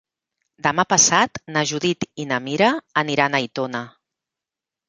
Demà 0.67 0.85
passat 0.93 1.37
na 1.57 1.63
Judit 1.73 2.07
i 2.23 2.25
na 2.31 2.39
Mira 2.47 2.71
aniran 3.03 3.37
a 3.37 3.43
Aitona. 3.45 3.87